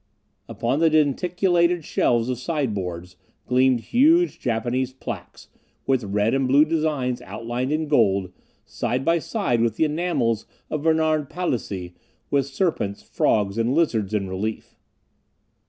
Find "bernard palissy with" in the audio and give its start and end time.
10.81-12.47